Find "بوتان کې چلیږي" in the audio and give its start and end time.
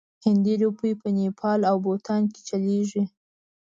1.85-3.03